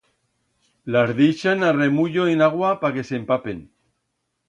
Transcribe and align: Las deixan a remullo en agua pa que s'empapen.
Las 0.95 1.13
deixan 1.19 1.67
a 1.69 1.71
remullo 1.77 2.25
en 2.35 2.45
agua 2.49 2.75
pa 2.83 2.95
que 2.97 3.09
s'empapen. 3.11 3.65